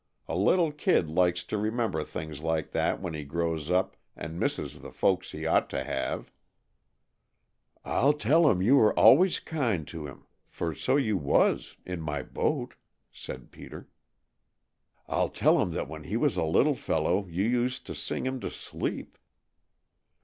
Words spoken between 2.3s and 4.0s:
like that when he grows up